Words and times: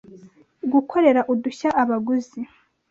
gukorera 0.71 1.21
udushya 1.33 1.69
abaguzi 1.81 2.39